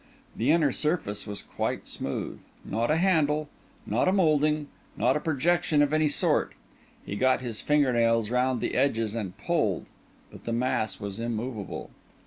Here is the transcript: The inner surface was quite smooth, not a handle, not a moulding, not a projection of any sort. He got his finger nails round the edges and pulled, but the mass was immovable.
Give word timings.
The 0.35 0.49
inner 0.51 0.71
surface 0.71 1.27
was 1.27 1.43
quite 1.43 1.85
smooth, 1.85 2.41
not 2.65 2.89
a 2.89 2.95
handle, 2.95 3.49
not 3.85 4.07
a 4.07 4.11
moulding, 4.11 4.67
not 4.97 5.15
a 5.15 5.19
projection 5.19 5.83
of 5.83 5.93
any 5.93 6.07
sort. 6.07 6.55
He 7.05 7.15
got 7.15 7.41
his 7.41 7.61
finger 7.61 7.93
nails 7.93 8.31
round 8.31 8.61
the 8.61 8.73
edges 8.73 9.13
and 9.13 9.37
pulled, 9.37 9.85
but 10.31 10.45
the 10.45 10.53
mass 10.53 10.99
was 10.99 11.19
immovable. 11.19 11.91